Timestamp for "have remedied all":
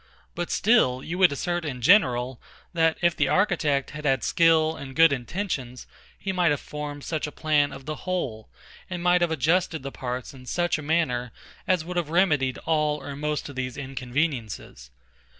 11.97-12.99